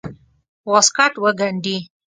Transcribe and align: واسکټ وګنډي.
واسکټ 0.71 1.13
وګنډي. 1.23 1.77